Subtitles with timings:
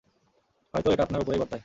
[0.73, 1.59] হয়তো এটা আপনার উপরেই বর্তায়।